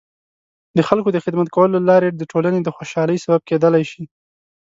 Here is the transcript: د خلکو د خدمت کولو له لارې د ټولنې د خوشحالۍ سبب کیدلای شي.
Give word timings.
د 0.77 0.79
خلکو 0.87 1.09
د 1.13 1.17
خدمت 1.25 1.47
کولو 1.55 1.73
له 1.77 1.83
لارې 1.89 2.09
د 2.11 2.21
ټولنې 2.31 2.59
د 2.63 2.69
خوشحالۍ 2.75 3.17
سبب 3.25 3.41
کیدلای 3.49 3.83
شي. 3.91 4.03